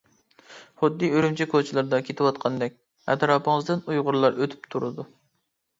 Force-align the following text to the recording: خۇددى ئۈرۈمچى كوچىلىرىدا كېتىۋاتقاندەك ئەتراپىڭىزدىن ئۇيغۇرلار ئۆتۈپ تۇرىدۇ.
خۇددى 0.83 1.09
ئۈرۈمچى 1.17 1.47
كوچىلىرىدا 1.51 2.01
كېتىۋاتقاندەك 2.09 2.75
ئەتراپىڭىزدىن 3.13 3.87
ئۇيغۇرلار 3.87 4.41
ئۆتۈپ 4.43 4.69
تۇرىدۇ. 4.75 5.13